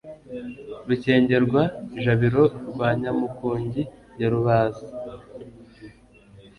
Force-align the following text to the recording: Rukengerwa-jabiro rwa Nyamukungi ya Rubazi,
Rukengerwa-jabiro 0.87 2.43
rwa 2.69 2.87
Nyamukungi 3.01 3.81
ya 4.19 4.27
Rubazi, 4.33 4.85